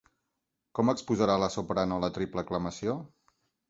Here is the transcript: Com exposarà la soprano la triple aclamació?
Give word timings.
Com 0.79 0.93
exposarà 0.93 1.37
la 1.43 1.51
soprano 1.59 2.03
la 2.07 2.13
triple 2.19 2.47
aclamació? 2.47 3.01